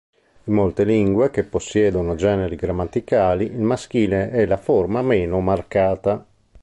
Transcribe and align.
In 0.45 0.55
molte 0.55 0.83
lingue 0.83 1.29
che 1.29 1.43
possiedono 1.43 2.15
generi 2.15 2.55
grammaticali, 2.55 3.45
il 3.45 3.61
maschile 3.61 4.31
è 4.31 4.47
la 4.47 4.57
forma 4.57 5.03
meno 5.03 5.41
marcata, 5.41 6.25